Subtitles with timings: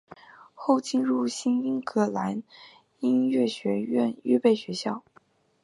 [0.55, 2.41] 后进入新英格兰
[3.01, 3.45] 音乐
[3.85, 5.03] 院预备学校。